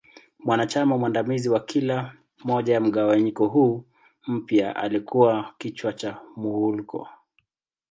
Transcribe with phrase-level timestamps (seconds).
[0.39, 2.13] Mwanachama mwandamizi wa kila
[2.43, 3.85] moja ya mgawanyiko huu
[4.27, 7.09] mpya alikua kichwa cha Muwuluko.